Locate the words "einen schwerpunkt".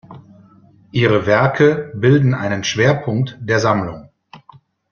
2.33-3.37